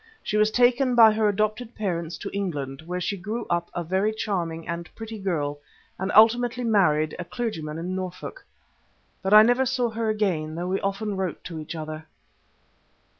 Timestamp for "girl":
5.19-5.59